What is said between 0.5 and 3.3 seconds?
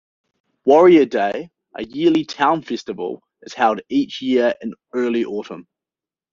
Warrior Day, a yearly town festival,